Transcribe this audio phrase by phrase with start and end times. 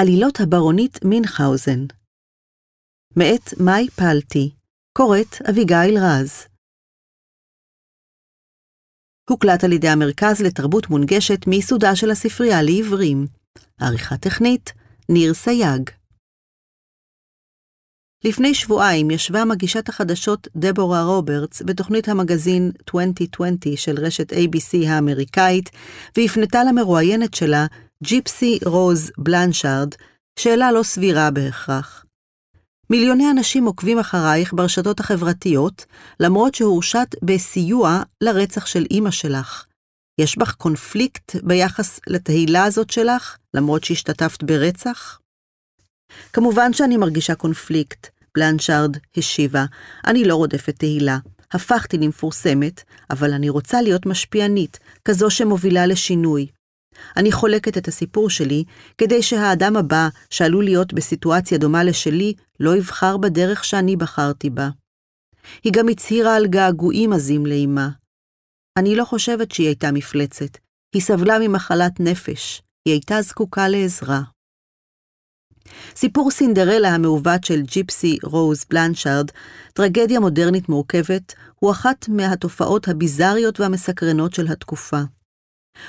[0.00, 1.80] עלילות הברונית מינכהאוזן
[3.16, 4.50] מאת מאיה פלטי,
[4.98, 6.46] קוראת אביגיל רז.
[9.30, 13.26] הוקלט על ידי המרכז לתרבות מונגשת מיסודה של הספרייה לעיוורים.
[13.80, 14.72] עריכה טכנית,
[15.08, 15.90] ניר סייג.
[18.24, 25.70] לפני שבועיים ישבה מגישת החדשות דבורה רוברטס בתוכנית המגזין 2020 של רשת ABC האמריקאית,
[26.16, 27.66] והפנתה למרואיינת שלה,
[28.04, 29.88] ג'יפסי רוז בלנשארד,
[30.38, 32.04] שאלה לא סבירה בהכרח.
[32.90, 35.84] מיליוני אנשים עוקבים אחרייך ברשתות החברתיות,
[36.20, 39.64] למרות שהורשת בסיוע לרצח של אימא שלך.
[40.20, 45.18] יש בך קונפליקט ביחס לתהילה הזאת שלך, למרות שהשתתפת ברצח?
[46.32, 49.64] כמובן שאני מרגישה קונפליקט, בלנשארד השיבה,
[50.06, 51.18] אני לא רודפת תהילה.
[51.52, 56.46] הפכתי למפורסמת, אבל אני רוצה להיות משפיענית, כזו שמובילה לשינוי.
[57.16, 58.64] אני חולקת את הסיפור שלי,
[58.98, 64.68] כדי שהאדם הבא, שעלול להיות בסיטואציה דומה לשלי, לא יבחר בדרך שאני בחרתי בה.
[65.64, 67.88] היא גם הצהירה על געגועים עזים לאמה.
[68.78, 70.58] אני לא חושבת שהיא הייתה מפלצת,
[70.94, 74.22] היא סבלה ממחלת נפש, היא הייתה זקוקה לעזרה.
[75.96, 79.30] סיפור סינדרלה המעוות של ג'יפסי רוז בלנשארד,
[79.74, 85.00] טרגדיה מודרנית מורכבת, הוא אחת מהתופעות הביזריות והמסקרנות של התקופה.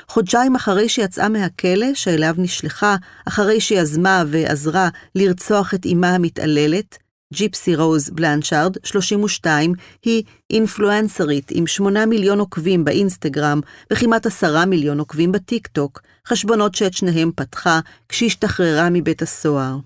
[0.08, 2.96] חודשיים אחרי שיצאה מהכלא, שאליו נשלחה,
[3.28, 6.98] אחרי שיזמה ועזרה לרצוח את אמה המתעללת,
[7.34, 9.74] ג'יפסי רוז בלנצ'ארד, 32,
[10.06, 13.60] היא אינפלואנסרית עם 8 מיליון עוקבים באינסטגרם
[13.94, 19.78] וכמעט 10 מיליון עוקבים בטיק טוק, חשבונות שאת שניהם פתחה כשהשתחררה מבית הסוהר.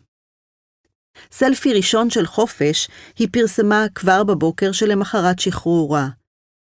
[1.32, 2.88] סלפי ראשון של חופש
[3.20, 6.08] היא פרסמה כבר בבוקר שלמחרת שחרורה.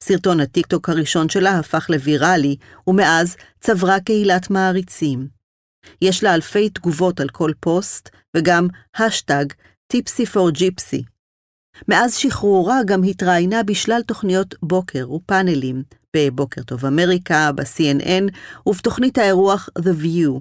[0.04, 2.56] סרטון הטיקטוק הראשון שלה הפך לוויראלי,
[2.88, 5.28] ומאז צברה קהילת מעריצים.
[6.02, 9.46] יש לה אלפי תגובות על כל פוסט, וגם השטג
[9.88, 11.04] tipsy for Gypsy.
[11.88, 15.84] מאז שחרורה גם התראיינה בשלל תוכניות בוקר ופאנלים,
[16.16, 20.40] בבוקר טוב אמריקה, ב-CNN ובתוכנית האירוח The View.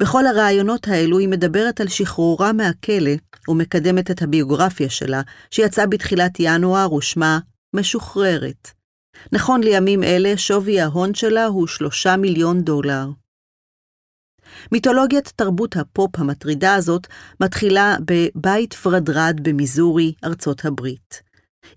[0.00, 3.10] בכל הראיונות האלו היא מדברת על שחרורה מהכלא
[3.48, 7.38] ומקדמת את הביוגרפיה שלה, שיצאה בתחילת ינואר ושמה
[7.74, 8.70] משוחררת.
[9.32, 13.06] נכון לימים אלה, שווי ההון שלה הוא שלושה מיליון דולר.
[14.72, 17.06] מיתולוגיית תרבות הפופ המטרידה הזאת
[17.40, 21.22] מתחילה בבית פרדרד במיזורי, ארצות הברית.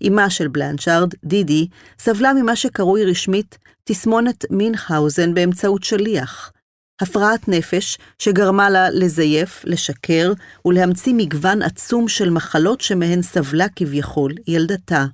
[0.08, 6.52] אמה של בלנצ'ארד, דידי, סבלה ממה שקרוי רשמית תסמונת מינכהאוזן באמצעות שליח.
[7.00, 10.32] הפרעת נפש שגרמה לה לזייף, לשקר
[10.64, 15.04] ולהמציא מגוון עצום של מחלות שמהן סבלה כביכול ילדתה.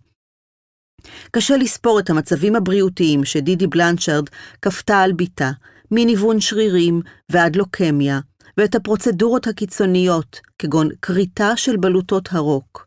[1.31, 4.25] קשה לספור את המצבים הבריאותיים שדידי בלנצ'רד
[4.63, 5.51] כפתה על בתה,
[5.91, 8.21] מניוון שרירים ועד לוקמיה,
[8.57, 12.87] ואת הפרוצדורות הקיצוניות, כגון כריתה של בלוטות הרוק.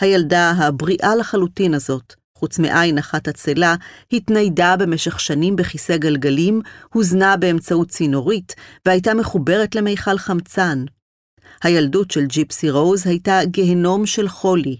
[0.00, 3.74] הילדה הבריאה לחלוטין הזאת, חוץ מעין אחת עצלה,
[4.12, 6.60] התניידה במשך שנים בכיסא גלגלים,
[6.92, 8.54] הוזנה באמצעות צינורית,
[8.86, 10.84] והייתה מחוברת למיכל חמצן.
[11.62, 14.76] הילדות של ג'יפסי רוז הייתה גיהנום של חולי,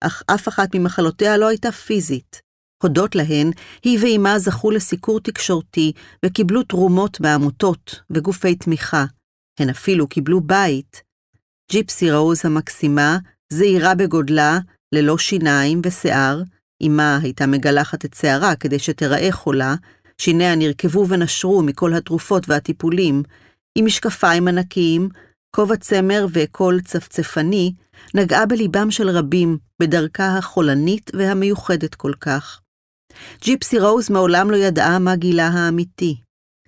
[0.00, 2.40] אך אף אחת ממחלותיה לא הייתה פיזית.
[2.82, 3.50] הודות להן,
[3.82, 5.92] היא ואימה זכו לסיקור תקשורתי
[6.24, 9.04] וקיבלו תרומות מעמותות וגופי תמיכה.
[9.60, 11.02] הן אפילו קיבלו בית.
[11.72, 13.18] ג'יפסי רוז המקסימה,
[13.52, 14.58] זעירה בגודלה,
[14.94, 16.42] ללא שיניים ושיער,
[16.86, 19.74] אמה הייתה מגלחת את שערה כדי שתיראה חולה,
[20.18, 23.22] שיניה נרקבו ונשרו מכל התרופות והטיפולים,
[23.74, 25.08] עם משקפיים ענקיים,
[25.56, 27.72] כובע צמר וקול צפצפני,
[28.14, 32.60] נגעה בליבם של רבים בדרכה החולנית והמיוחדת כל כך.
[33.42, 36.16] ג'יפסי רוז מעולם לא ידעה מה גילה האמיתי.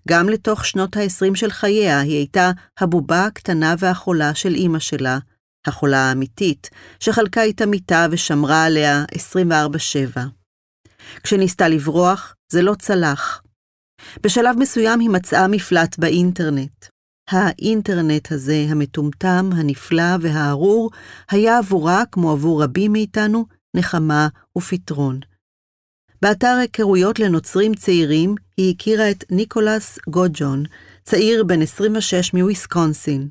[0.08, 2.50] גם לתוך שנות ה-20 של חייה היא הייתה
[2.80, 5.18] הבובה הקטנה והחולה של אימא שלה,
[5.66, 6.70] החולה האמיתית,
[7.00, 9.04] שחלקה איתה מיטה ושמרה עליה
[10.16, 10.18] 24-7.
[11.22, 13.42] כשניסתה לברוח, זה לא צלח.
[14.22, 16.91] בשלב מסוים היא מצאה מפלט באינטרנט.
[17.32, 20.90] האינטרנט הזה, המטומטם, הנפלא והארור,
[21.30, 23.46] היה עבורה, כמו עבור רבים מאיתנו,
[23.76, 25.20] נחמה ופתרון.
[26.22, 30.64] באתר היכרויות לנוצרים צעירים, היא הכירה את ניקולס גוג'ון,
[31.04, 33.28] צעיר בן 26 מוויסקונסין.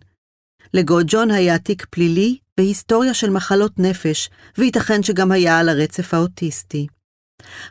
[0.73, 6.87] לגוג'ון היה תיק פלילי והיסטוריה של מחלות נפש, וייתכן שגם היה על הרצף האוטיסטי.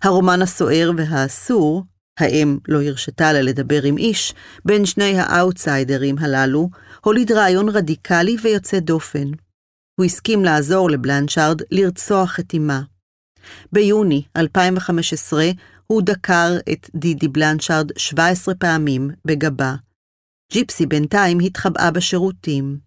[0.02, 1.84] הרומן הסוער והאסור,
[2.22, 4.34] האם לא הרשתה לה לדבר עם איש,
[4.64, 6.70] בין שני האאוטסיידרים הללו,
[7.04, 9.30] הוליד רעיון רדיקלי ויוצא דופן.
[10.00, 12.82] הוא הסכים לעזור לבלנצ'ארד לרצוח את אמה.
[13.72, 15.50] ביוני 2015
[15.86, 19.74] הוא דקר את דידי בלנצ'ארד 17 פעמים בגבה.
[20.52, 22.78] ג'יפסי בינתיים התחבאה בשירותים.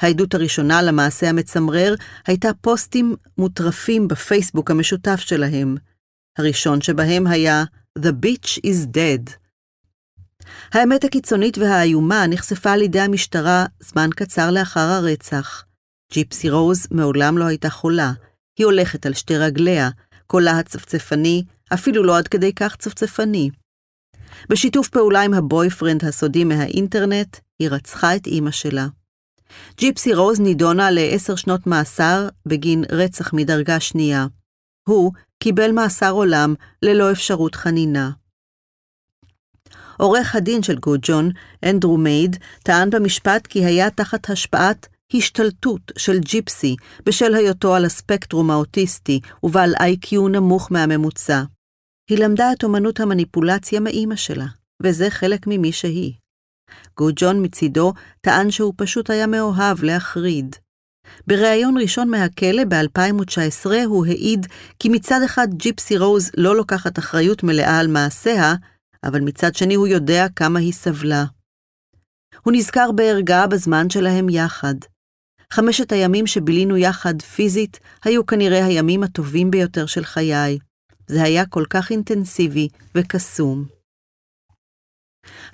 [0.00, 1.94] העדות הראשונה למעשה המצמרר
[2.26, 5.76] הייתה פוסטים מוטרפים בפייסבוק המשותף שלהם.
[6.38, 7.64] הראשון שבהם היה
[8.00, 9.30] The Bitch is Dead.
[10.72, 15.64] האמת הקיצונית והאיומה נחשפה על ידי המשטרה זמן קצר לאחר הרצח.
[16.12, 18.12] ג'יפסי רוז מעולם לא הייתה חולה,
[18.58, 19.90] היא הולכת על שתי רגליה,
[20.26, 21.44] קולה הצפצפני,
[21.74, 23.50] אפילו לא עד כדי כך צפצפני.
[24.48, 28.86] בשיתוף פעולה עם הבויפרנד הסודי מהאינטרנט, היא רצחה את אימא שלה.
[29.76, 34.26] ג'יפסי רוז נידונה לעשר שנות מאסר בגין רצח מדרגה שנייה.
[34.90, 38.10] הוא קיבל מאסר עולם ללא אפשרות חנינה.
[39.98, 41.30] עורך הדין של גוג'ון,
[41.64, 46.76] אנדרו מייד, טען במשפט כי היה תחת השפעת השתלטות של ג'יפסי
[47.06, 51.42] בשל היותו על הספקטרום האוטיסטי ובעל איי-קיו נמוך מהממוצע.
[52.10, 54.46] היא למדה את אומנות המניפולציה מאימא שלה,
[54.82, 56.12] וזה חלק ממי שהיא.
[56.96, 60.56] גוג'ון מצידו טען שהוא פשוט היה מאוהב להחריד.
[61.26, 64.46] בריאיון ראשון מהכלא ב-2019 הוא העיד
[64.78, 68.54] כי מצד אחד ג'יפסי רוז לא לוקחת אחריות מלאה על מעשיה,
[69.04, 71.24] אבל מצד שני הוא יודע כמה היא סבלה.
[72.42, 74.74] הוא נזכר בערגה בזמן שלהם יחד.
[75.52, 80.58] חמשת הימים שבילינו יחד פיזית היו כנראה הימים הטובים ביותר של חיי.
[81.06, 83.64] זה היה כל כך אינטנסיבי וקסום.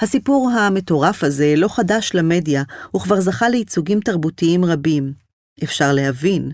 [0.00, 2.62] הסיפור המטורף הזה לא חדש למדיה,
[2.96, 5.25] וכבר זכה לייצוגים תרבותיים רבים.
[5.64, 6.52] אפשר להבין.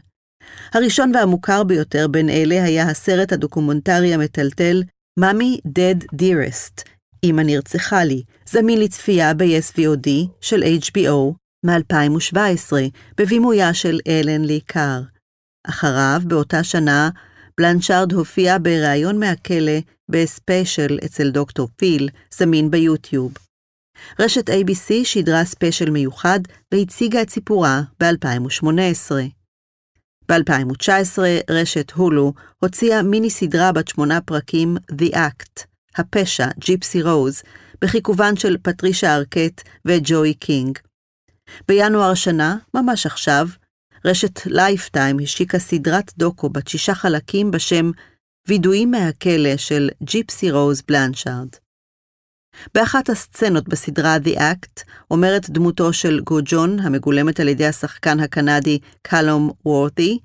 [0.73, 4.83] הראשון והמוכר ביותר בין אלה היה הסרט הדוקומנטרי המטלטל
[5.21, 6.83] "Mommy Dead Dearest",
[7.25, 10.09] אמא נרצחה לי, זמין לצפייה ב-SVOD
[10.41, 11.35] של HBO
[11.67, 12.73] מ-2017,
[13.19, 15.03] בבימויה של אלן לי קאר.
[15.67, 17.11] אחריו, באותה שנה,
[17.59, 19.79] בלנצ'ארד הופיעה בריאיון מהכלא
[20.11, 23.33] בספיישל אצל דוקטור פיל, זמין ביוטיוב.
[24.19, 26.41] רשת ABC שידרה ספיישל מיוחד
[26.75, 29.13] והציגה את סיפורה ב-2018.
[30.29, 31.19] ב-2019
[31.51, 35.65] רשת הולו הוציאה מיני סדרה בת שמונה פרקים The Act,
[35.97, 37.43] הפשע, ג'יפסי רוז,
[37.81, 40.79] בכיכובן של פטרישה ארקט וג'וי קינג.
[41.69, 43.47] בינואר השנה, ממש עכשיו,
[44.05, 47.91] רשת לייפטיים השיקה סדרת דוקו בת שישה חלקים בשם
[48.49, 51.49] וידויים מהכלא של ג'יפסי רוז בלנצ'ארד.
[52.75, 59.51] באחת הסצנות בסדרה The Act אומרת דמותו של גוג'ון, המגולמת על ידי השחקן הקנדי קלום
[59.65, 60.19] וורתי,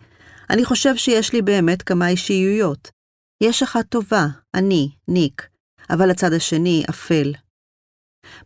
[0.49, 2.91] אני חושב שיש לי באמת כמה אישיויות.
[3.43, 5.47] יש אחת טובה, אני, ניק,
[5.89, 7.33] אבל הצד השני אפל.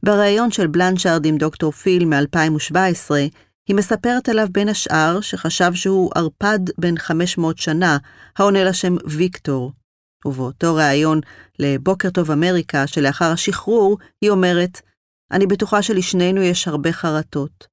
[0.03, 3.11] בריאיון של בלנצ'ארד עם דוקטור פיל מ-2017,
[3.67, 7.97] היא מספרת עליו בין השאר שחשב שהוא ערפד בן 500 שנה,
[8.37, 9.71] העונה לשם ויקטור.
[10.25, 11.19] ובאותו ראיון
[11.59, 14.81] ל"בוקר טוב אמריקה" שלאחר השחרור, היא אומרת,
[15.31, 17.67] אני בטוחה שלשנינו יש הרבה חרטות.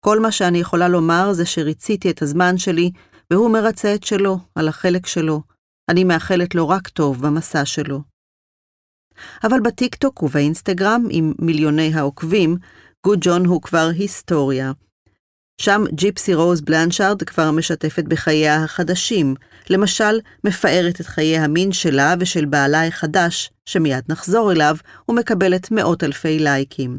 [0.00, 2.90] כל מה שאני יכולה לומר זה שריציתי את הזמן שלי,
[3.30, 5.42] והוא מרצה את שלו, על החלק שלו.
[5.88, 8.00] אני מאחלת לו רק טוב במסע שלו.
[9.44, 12.56] אבל בטיקטוק ובאינסטגרם, עם מיליוני העוקבים,
[13.06, 14.72] גוד ג'ון הוא כבר היסטוריה,
[15.60, 19.34] שם ג'יפסי רוז בלנשארד כבר משתפת בחייה החדשים,
[19.70, 24.76] למשל, מפארת את חיי המין שלה ושל בעלה החדש, שמיד נחזור אליו,
[25.08, 26.98] ומקבלת מאות אלפי לייקים.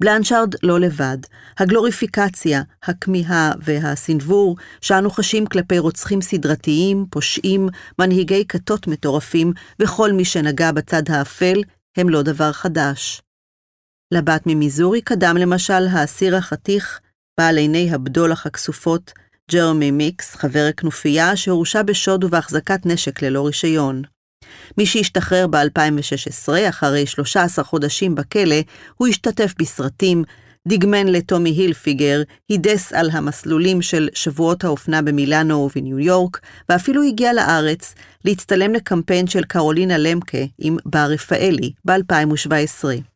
[0.00, 1.18] בלנשארד לא לבד,
[1.58, 7.68] הגלוריפיקציה, הכמיהה והסנוור שאנו חשים כלפי רוצחים סדרתיים, פושעים,
[7.98, 11.62] מנהיגי כתות מטורפים וכל מי שנגע בצד האפל,
[11.96, 13.22] הם לא דבר חדש.
[14.12, 17.00] לבת ממיזורי קדם למשל האסיר החתיך,
[17.40, 19.12] בעל עיני הבדולח הכסופות,
[19.50, 24.02] ג'רמי מיקס, חבר הכנופיה, שהורשע בשוד ובהחזקת נשק ללא רישיון.
[24.78, 28.56] מי שהשתחרר ב-2016, אחרי 13 חודשים בכלא,
[28.96, 30.24] הוא השתתף בסרטים,
[30.68, 37.94] דגמן לטומי הילפיגר, הידס על המסלולים של שבועות האופנה במילאנו ובניו יורק, ואפילו הגיע לארץ
[38.24, 43.11] להצטלם לקמפיין של קרולינה למקה עם בר רפאלי ב-2017.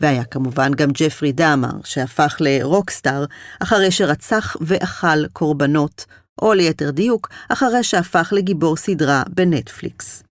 [0.00, 3.24] והיה כמובן גם ג'פרי דאמר, שהפך לרוקסטאר
[3.60, 6.04] אחרי שרצח ואכל קורבנות,
[6.42, 10.22] או ליתר דיוק, אחרי שהפך לגיבור סדרה בנטפליקס.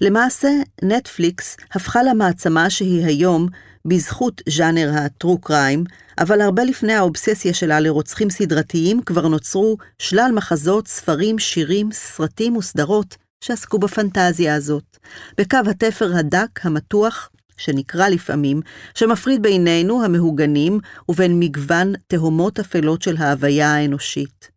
[0.00, 0.48] למעשה,
[0.82, 3.48] נטפליקס הפכה למעצמה שהיא היום
[3.86, 5.84] בזכות ז'אנר הטרו קריים,
[6.18, 13.16] אבל הרבה לפני האובססיה שלה לרוצחים סדרתיים כבר נוצרו שלל מחזות, ספרים, שירים, סרטים וסדרות
[13.44, 14.96] שעסקו בפנטזיה הזאת.
[15.38, 18.60] בקו התפר הדק, המתוח, שנקרא לפעמים,
[18.94, 24.50] שמפריד בינינו, המהוגנים, ובין מגוון תהומות אפלות של ההוויה האנושית.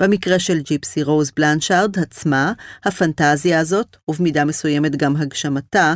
[0.00, 2.52] במקרה של ג'יפסי רוז בלנצ'ארד עצמה,
[2.84, 5.94] הפנטזיה הזאת, ובמידה מסוימת גם הגשמתה,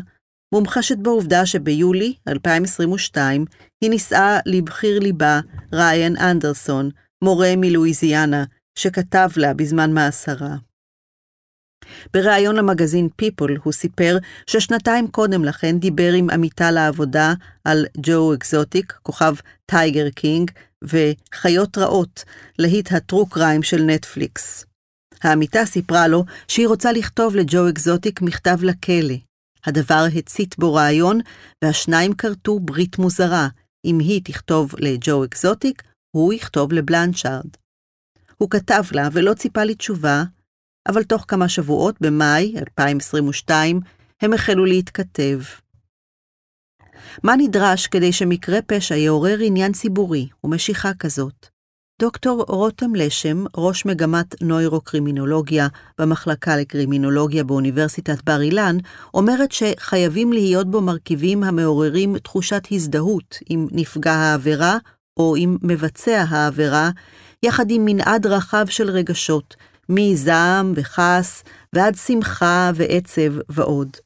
[0.54, 3.44] מומחשת בעובדה שביולי 2022
[3.80, 5.40] היא נישאה לבחיר ליבה,
[5.72, 6.90] ריין אנדרסון,
[7.24, 8.44] מורה מלואיזיאנה,
[8.78, 10.56] שכתב לה בזמן מאסרה.
[12.14, 18.98] בריאיון למגזין People הוא סיפר ששנתיים קודם לכן דיבר עם עמיתה לעבודה על ג'ו אקזוטיק,
[19.02, 19.34] כוכב
[19.66, 20.50] טייגר קינג,
[20.84, 22.24] וחיות רעות,
[22.58, 24.64] להיט ה true crime של נטפליקס.
[25.22, 29.14] העמיתה סיפרה לו שהיא רוצה לכתוב לג'ו אקזוטיק מכתב לכלא.
[29.66, 31.20] הדבר הצית בו רעיון,
[31.64, 33.48] והשניים כרתו ברית מוזרה.
[33.84, 37.50] אם היא תכתוב לג'ו אקזוטיק, הוא יכתוב לבלנצ'ארד.
[38.36, 40.24] הוא כתב לה ולא ציפה לתשובה,
[40.88, 43.80] אבל תוך כמה שבועות, במאי 2022,
[44.22, 45.38] הם החלו להתכתב.
[47.22, 51.46] מה נדרש כדי שמקרה פשע יעורר עניין ציבורי ומשיכה כזאת?
[52.00, 55.68] דוקטור רותם לשם, ראש מגמת נוירוקרימינולוגיה
[55.98, 58.76] במחלקה לקרימינולוגיה באוניברסיטת בר אילן,
[59.14, 64.78] אומרת שחייבים להיות בו מרכיבים המעוררים תחושת הזדהות עם נפגע העבירה
[65.16, 66.90] או עם מבצע העבירה,
[67.42, 69.56] יחד עם מנעד רחב של רגשות,
[69.90, 73.96] מזעם וכעס ועד שמחה ועצב ועוד.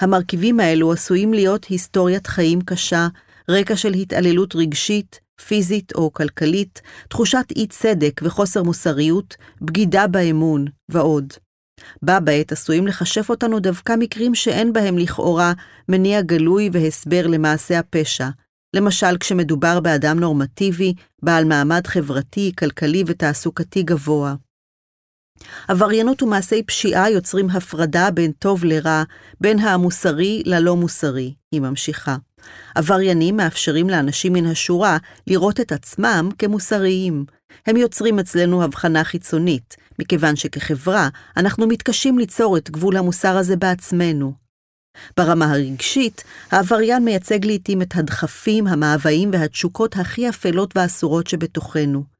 [0.00, 3.08] המרכיבים האלו עשויים להיות היסטוריית חיים קשה,
[3.50, 11.32] רקע של התעללות רגשית, פיזית או כלכלית, תחושת אי צדק וחוסר מוסריות, בגידה באמון ועוד.
[12.02, 15.52] בה בעת עשויים לחשף אותנו דווקא מקרים שאין בהם לכאורה
[15.88, 18.28] מניע גלוי והסבר למעשה הפשע,
[18.76, 24.34] למשל כשמדובר באדם נורמטיבי, בעל מעמד חברתי, כלכלי ותעסוקתי גבוה.
[25.68, 29.02] עבריינות ומעשי פשיעה יוצרים הפרדה בין טוב לרע,
[29.40, 32.16] בין המוסרי ללא מוסרי, היא ממשיכה.
[32.74, 34.96] עבריינים מאפשרים לאנשים מן השורה
[35.26, 37.24] לראות את עצמם כמוסריים.
[37.66, 44.32] הם יוצרים אצלנו הבחנה חיצונית, מכיוון שכחברה אנחנו מתקשים ליצור את גבול המוסר הזה בעצמנו.
[45.16, 52.13] ברמה הרגשית, העבריין מייצג לעתים את הדחפים, המאוויים והתשוקות הכי אפלות ואסורות שבתוכנו.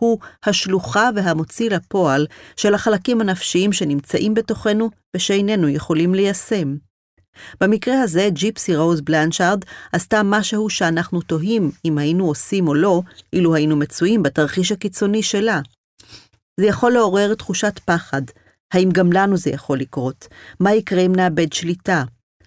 [0.00, 2.26] הוא השלוחה והמוציא לפועל
[2.56, 6.76] של החלקים הנפשיים שנמצאים בתוכנו ושאיננו יכולים ליישם.
[7.60, 13.02] במקרה הזה, ג'יפסי רוז בלנצ'ארד עשתה משהו שאנחנו תוהים אם היינו עושים או לא,
[13.32, 15.60] אילו היינו מצויים בתרחיש הקיצוני שלה.
[16.60, 18.22] זה יכול לעורר תחושת פחד.
[18.74, 20.28] האם גם לנו זה יכול לקרות?
[20.60, 22.04] מה יקרה אם נאבד שליטה?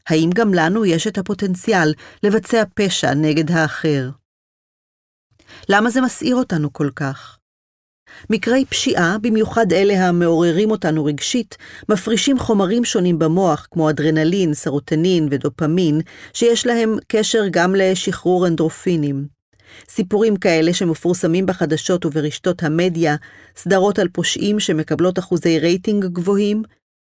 [0.10, 1.94] האם גם לנו יש את הפוטנציאל
[2.24, 4.10] לבצע פשע נגד האחר?
[5.70, 7.40] למה זה מסעיר אותנו כל כך?
[8.30, 11.58] מקרי פשיעה, במיוחד אלה המעוררים אותנו רגשית,
[11.90, 16.02] מפרישים חומרים שונים במוח, כמו אדרנלין, סרוטנין ודופמין,
[16.34, 19.26] שיש להם קשר גם לשחרור אנדרופינים.
[19.90, 23.16] סיפורים כאלה שמפורסמים בחדשות וברשתות המדיה,
[23.56, 26.64] סדרות על פושעים שמקבלות אחוזי רייטינג גבוהים,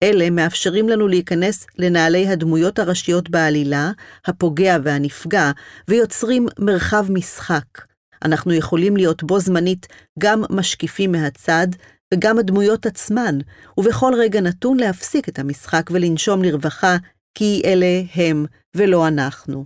[0.03, 3.91] אלה מאפשרים לנו להיכנס לנעלי הדמויות הראשיות בעלילה,
[4.25, 5.51] הפוגע והנפגע,
[5.87, 7.92] ויוצרים מרחב משחק.
[8.23, 9.87] אנחנו יכולים להיות בו זמנית
[10.19, 11.67] גם משקיפים מהצד,
[12.13, 13.37] וגם הדמויות עצמן,
[13.77, 16.97] ובכל רגע נתון להפסיק את המשחק ולנשום לרווחה,
[17.37, 19.65] כי אלה הם ולא אנחנו.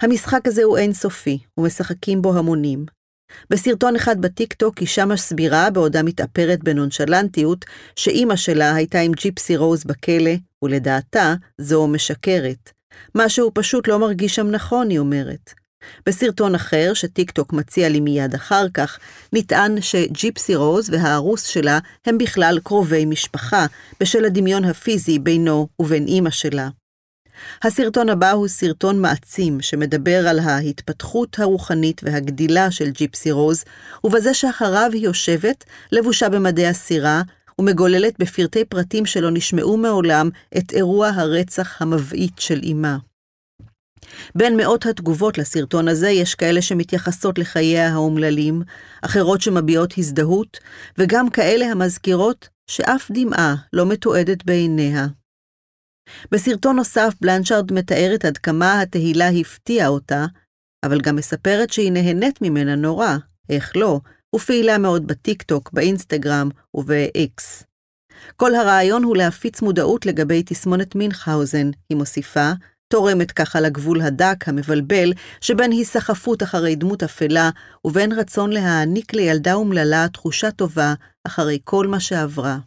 [0.00, 2.86] המשחק הזה הוא אינסופי, ומשחקים בו המונים.
[3.50, 7.64] בסרטון אחד בטיקטוק אישה מסבירה, בעודה מתאפרת בנונשלנטיות,
[7.96, 10.32] שאימא שלה הייתה עם ג'יפסי רוז בכלא,
[10.64, 12.70] ולדעתה זו משקרת.
[13.14, 15.59] משהו פשוט לא מרגיש שם נכון, היא אומרת.
[16.06, 18.98] בסרטון אחר, שטיקטוק מציע לי מיד אחר כך,
[19.32, 23.66] נטען שג'יפסי רוז והארוס שלה הם בכלל קרובי משפחה,
[24.00, 26.68] בשל הדמיון הפיזי בינו ובין אימא שלה.
[27.62, 33.64] הסרטון הבא הוא סרטון מעצים שמדבר על ההתפתחות הרוחנית והגדילה של ג'יפסי רוז,
[34.04, 37.22] ובזה שאחריו היא יושבת, לבושה במדי הסירה,
[37.58, 43.09] ומגוללת בפרטי פרטים שלא נשמעו מעולם את אירוע הרצח המבעית של אמה.
[44.34, 48.62] בין מאות התגובות לסרטון הזה יש כאלה שמתייחסות לחייה האומללים,
[49.02, 50.58] אחרות שמביעות הזדהות,
[50.98, 55.06] וגם כאלה המזכירות שאף דמעה לא מתועדת בעיניה.
[56.32, 60.26] בסרטון נוסף בלנצ'ארד מתארת עד כמה התהילה הפתיעה אותה,
[60.84, 63.16] אבל גם מספרת שהיא נהנית ממנה נורא,
[63.48, 64.00] איך לא,
[64.34, 67.64] ופעילה מאוד בטיקטוק, באינסטגרם וב-X.
[68.36, 72.52] כל הרעיון הוא להפיץ מודעות לגבי תסמונת מינכהאוזן, היא מוסיפה,
[72.90, 77.50] תורמת ככה לגבול הדק, המבלבל, שבין היסחפות אחרי דמות אפלה,
[77.84, 80.94] ובין רצון להעניק לילדה אומללה תחושה טובה
[81.26, 82.58] אחרי כל מה שעברה.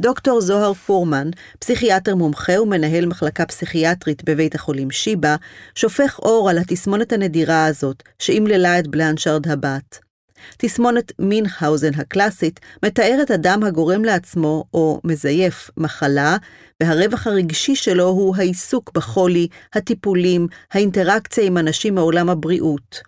[0.00, 5.36] דוקטור זוהר פורמן, פסיכיאטר מומחה ומנהל מחלקה פסיכיאטרית בבית החולים שיבא,
[5.74, 10.09] שופך אור על התסמונת הנדירה הזאת, שאמללה את בלנשארד הבת.
[10.58, 16.36] תסמונת מינכהאוזן הקלאסית מתארת אדם הגורם לעצמו או מזייף מחלה,
[16.82, 23.00] והרווח הרגשי שלו הוא העיסוק בחולי, הטיפולים, האינטראקציה עם אנשים מעולם הבריאות.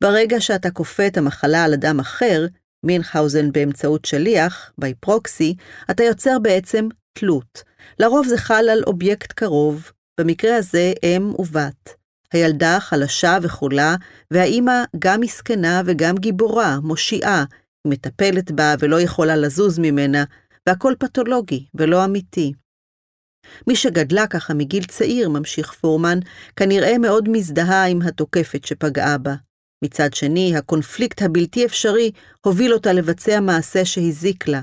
[0.00, 2.46] ברגע שאתה כופה את המחלה על אדם אחר,
[2.86, 5.54] מינכהאוזן באמצעות שליח, by proxy,
[5.90, 7.62] אתה יוצר בעצם תלות.
[7.98, 9.90] לרוב זה חל על אובייקט קרוב,
[10.20, 11.99] במקרה הזה אם ובת.
[12.32, 13.96] הילדה חלשה וחולה,
[14.30, 17.44] והאימא גם מסכנה וגם גיבורה, מושיעה,
[17.86, 20.24] מטפלת בה ולא יכולה לזוז ממנה,
[20.66, 22.52] והכל פתולוגי ולא אמיתי.
[23.66, 26.18] מי שגדלה ככה מגיל צעיר, ממשיך פורמן,
[26.56, 29.34] כנראה מאוד מזדהה עם התוקפת שפגעה בה.
[29.84, 32.10] מצד שני, הקונפליקט הבלתי אפשרי
[32.46, 34.60] הוביל אותה לבצע מעשה שהזיק לה.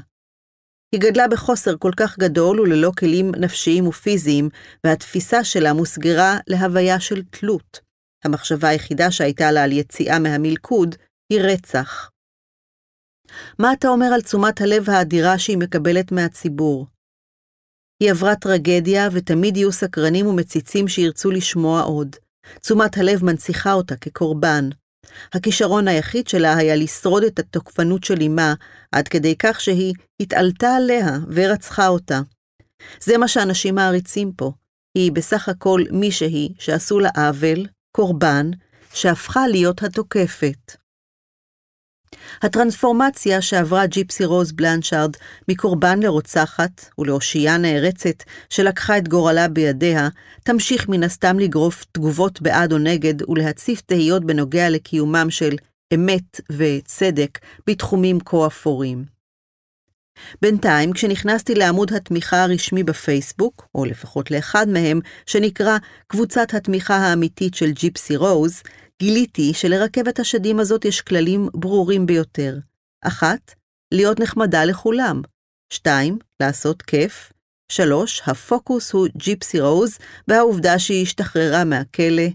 [0.91, 4.50] היא גדלה בחוסר כל כך גדול וללא כלים נפשיים ופיזיים,
[4.84, 7.79] והתפיסה שלה מוסגרה להוויה של תלות.
[8.24, 10.96] המחשבה היחידה שהייתה לה על יציאה מהמלכוד
[11.29, 12.12] היא רצח.
[13.60, 16.88] מה אתה אומר על תשומת הלב האדירה שהיא מקבלת מהציבור?
[18.00, 22.15] היא עברה טרגדיה, ותמיד יהיו סקרנים ומציצים שירצו לשמוע עוד.
[22.62, 24.70] תשומת הלב מנציחה אותה כקורבן.
[25.34, 28.54] הכישרון היחיד שלה היה לשרוד את התוקפנות של אמה,
[28.92, 32.22] עד כדי כך שהיא התעלתה עליה ורצחה אותה.
[33.00, 34.52] זה מה שאנשים מעריצים פה.
[34.98, 38.52] היא בסך הכל מישהי שעשו לה עוול, קורבן,
[38.94, 40.76] שהפכה להיות התוקפת.
[42.42, 45.16] הטרנספורמציה שעברה ג'יפסי רוז בלנצ'ארד
[45.48, 50.10] מקורבן לרוצחת ולאושייה נערצת שלקחה את גורלה בידיה,
[50.44, 55.56] תמשיך מן הסתם לגרוף תגובות בעד או נגד ולהציף תהיות בנוגע לקיומם של
[55.94, 59.18] אמת וצדק בתחומים כה אפורים.
[60.42, 67.72] בינתיים, כשנכנסתי לעמוד התמיכה הרשמי בפייסבוק, או לפחות לאחד מהם, שנקרא קבוצת התמיכה האמיתית של
[67.72, 68.64] ג'יפסי רוז,
[69.01, 72.58] גיליתי שלרכבת השדים הזאת יש כללים ברורים ביותר.
[73.01, 73.54] אחת,
[73.94, 75.22] להיות נחמדה לכולם.
[75.74, 77.34] שתיים, לעשות כיף.
[77.72, 82.27] שלוש, הפוקוס הוא ג'יפסי רוז והעובדה שהיא השתחררה מהכלא.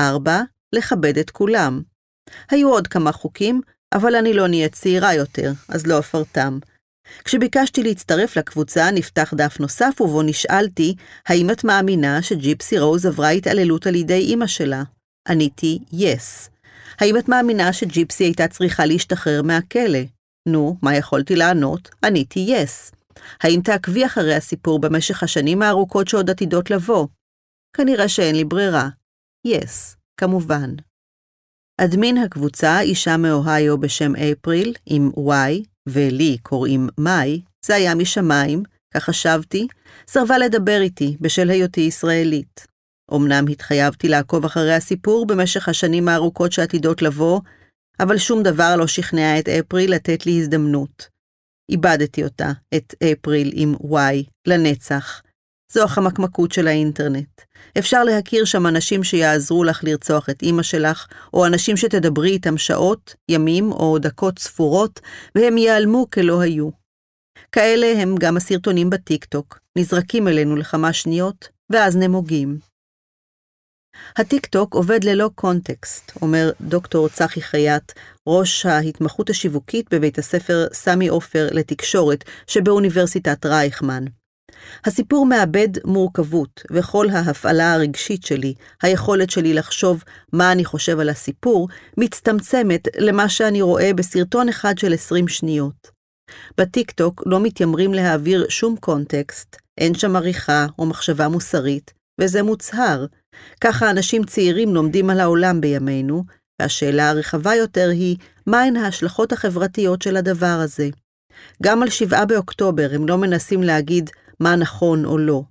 [0.00, 0.42] ארבע,
[0.74, 1.82] לכבד את כולם.
[2.50, 3.60] היו עוד כמה חוקים,
[3.94, 6.58] אבל אני לא נהיה צעירה יותר, אז לא אפרטם.
[7.24, 10.94] כשביקשתי להצטרף לקבוצה, נפתח דף נוסף ובו נשאלתי,
[11.28, 14.82] האם את מאמינה שג'יפסי רוז עברה התעללות על ידי אמא שלה?
[15.28, 16.50] עניתי, יס.
[17.00, 19.98] האם את מאמינה שג'יפסי הייתה צריכה להשתחרר מהכלא?
[20.48, 21.90] נו, מה יכולתי לענות?
[22.04, 22.92] עניתי, יס.
[23.42, 27.06] האם תעקבי אחרי הסיפור במשך השנים הארוכות שעוד עתידות לבוא?
[27.76, 28.88] כנראה שאין לי ברירה.
[29.46, 30.70] יס, כמובן.
[31.80, 38.62] אדמין הקבוצה, אישה מאוהיו בשם אפריל, עם Y, ולי קוראים מאי, זה היה משמיים,
[38.94, 39.66] כך חשבתי,
[40.08, 42.73] סרבה לדבר איתי בשל היותי ישראלית.
[43.16, 47.40] אמנם התחייבתי לעקוב אחרי הסיפור במשך השנים הארוכות שעתידות לבוא,
[48.00, 51.08] אבל שום דבר לא שכנע את אפריל לתת לי הזדמנות.
[51.70, 55.22] איבדתי אותה, את אפריל עם Y, לנצח.
[55.72, 57.40] זו החמקמקות של האינטרנט.
[57.78, 63.14] אפשר להכיר שם אנשים שיעזרו לך לרצוח את אימא שלך, או אנשים שתדברי איתם שעות,
[63.28, 65.00] ימים או דקות ספורות,
[65.34, 66.70] והם ייעלמו כלא היו.
[67.52, 72.58] כאלה הם גם הסרטונים בטיקטוק, נזרקים אלינו לכמה שניות, ואז נמוגים.
[74.16, 77.92] הטיקטוק עובד ללא קונטקסט, אומר דוקטור צחי חייט,
[78.26, 84.04] ראש ההתמחות השיווקית בבית הספר סמי עופר לתקשורת שבאוניברסיטת רייכמן.
[84.84, 91.68] הסיפור מאבד מורכבות, וכל ההפעלה הרגשית שלי, היכולת שלי לחשוב מה אני חושב על הסיפור,
[91.96, 95.90] מצטמצמת למה שאני רואה בסרטון אחד של 20 שניות.
[96.58, 103.06] בטיקטוק לא מתיימרים להעביר שום קונטקסט, אין שם עריכה או מחשבה מוסרית, וזה מוצהר.
[103.60, 106.24] ככה אנשים צעירים לומדים על העולם בימינו,
[106.62, 108.16] והשאלה הרחבה יותר היא,
[108.46, 110.88] מהן ההשלכות החברתיות של הדבר הזה?
[111.62, 115.42] גם על שבעה באוקטובר הם לא מנסים להגיד מה נכון או לא.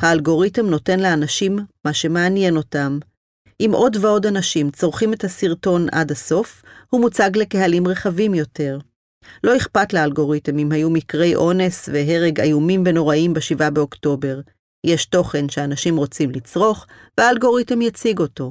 [0.00, 2.98] האלגוריתם נותן לאנשים מה שמעניין אותם.
[3.60, 8.78] אם עוד ועוד אנשים צורכים את הסרטון עד הסוף, הוא מוצג לקהלים רחבים יותר.
[9.44, 14.40] לא אכפת לאלגוריתם אם היו מקרי אונס והרג איומים ונוראים ב-7 באוקטובר.
[14.86, 16.86] יש תוכן שאנשים רוצים לצרוך,
[17.18, 18.50] והאלגוריתם יציג אותו.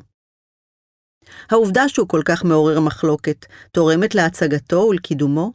[1.50, 5.54] העובדה שהוא כל כך מעורר מחלוקת תורמת להצגתו ולקידומו?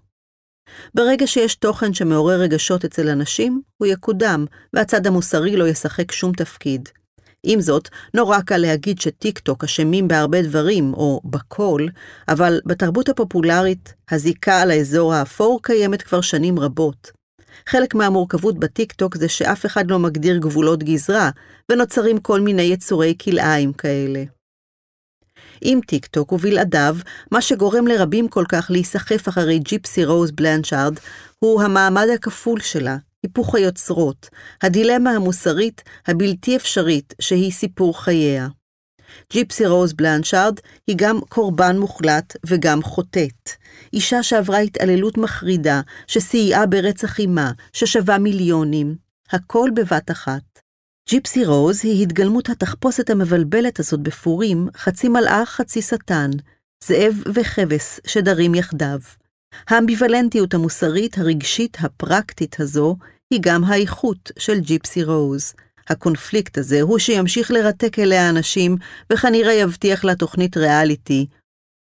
[0.95, 6.89] ברגע שיש תוכן שמעורר רגשות אצל אנשים, הוא יקודם, והצד המוסרי לא ישחק שום תפקיד.
[7.43, 11.87] עם זאת, נורא קל להגיד שטיק-טוק אשמים בהרבה דברים, או בכל,
[12.29, 17.20] אבל בתרבות הפופולרית, הזיקה על האזור האפור קיימת כבר שנים רבות.
[17.67, 21.31] חלק מהמורכבות בטיקטוק זה שאף אחד לא מגדיר גבולות גזרה,
[21.73, 24.25] ונוצרים כל מיני יצורי כלאיים כאלה.
[25.61, 26.97] עם טיק טוק ובלעדיו,
[27.33, 30.99] מה שגורם לרבים כל כך להיסחף אחרי ג'יפסי רוז בלנצ'ארד,
[31.39, 34.29] הוא המעמד הכפול שלה, היפוך היוצרות,
[34.63, 38.49] הדילמה המוסרית הבלתי אפשרית שהיא סיפור חייה.
[39.33, 43.51] ג'יפסי רוז בלנצ'ארד היא גם קורבן מוחלט וגם חוטאת.
[43.93, 48.97] אישה שעברה התעללות מחרידה, שסייעה ברצח אימה, ששווה מיליונים.
[49.31, 50.43] הכל בבת אחת.
[51.09, 56.31] ג'יפסי רוז היא התגלמות התחפושת המבלבלת הזאת בפורים, חצי מלאך, חצי שטן,
[56.85, 58.99] זאב וכבש שדרים יחדיו.
[59.69, 62.97] האמביוולנטיות המוסרית, הרגשית, הפרקטית הזו,
[63.31, 65.55] היא גם האיכות של ג'יפסי רוז.
[65.91, 68.77] הקונפליקט הזה הוא שימשיך לרתק אליה אנשים,
[69.13, 71.27] וכנראה יבטיח לה תוכנית ריאליטי,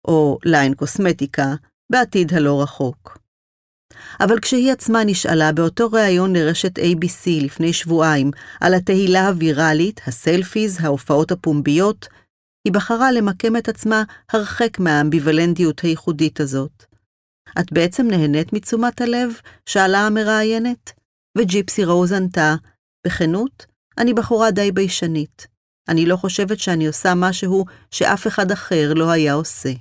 [0.08, 1.54] או ליין קוסמטיקה,
[1.92, 3.18] בעתיד הלא רחוק.
[4.20, 11.32] אבל כשהיא עצמה נשאלה באותו ריאיון לרשת ABC לפני שבועיים על התהילה הוויראלית, הסלפיז, ההופעות
[11.32, 12.08] הפומביות,
[12.64, 16.84] היא בחרה למקם את עצמה הרחק מהאמביוולנטיות הייחודית הזאת.
[17.60, 19.32] את בעצם נהנית מתשומת הלב?
[19.66, 20.92] שאלה המראיינת.
[21.38, 22.54] וג'יפסי רוז ענתה,
[23.06, 23.66] בכנות,
[23.98, 25.46] אני בחורה די ביישנית.
[25.88, 29.72] אני לא חושבת שאני עושה משהו שאף אחד אחר לא היה עושה.